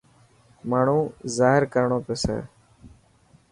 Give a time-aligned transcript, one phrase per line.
[0.69, 0.99] ماڻهو
[1.37, 2.37] زاهر ڪرڻو پيسي.